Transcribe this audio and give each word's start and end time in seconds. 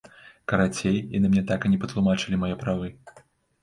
Карацей, 0.51 0.97
яны 1.17 1.27
мне 1.35 1.43
так 1.53 1.59
і 1.69 1.73
не 1.77 1.81
патлумачылі 1.87 2.43
мае 2.49 2.55
правы. 2.67 2.87